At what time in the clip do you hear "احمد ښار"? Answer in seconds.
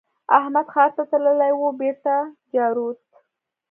0.37-0.89